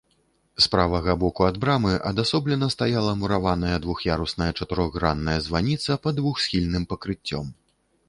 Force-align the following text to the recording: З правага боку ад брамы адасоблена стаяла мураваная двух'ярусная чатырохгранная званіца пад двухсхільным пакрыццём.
З 0.65 0.69
правага 0.75 1.13
боку 1.23 1.41
ад 1.49 1.59
брамы 1.65 1.91
адасоблена 2.13 2.71
стаяла 2.75 3.13
мураваная 3.21 3.77
двух'ярусная 3.85 4.51
чатырохгранная 4.59 5.39
званіца 5.49 6.01
пад 6.09 6.15
двухсхільным 6.23 6.83
пакрыццём. 6.93 7.59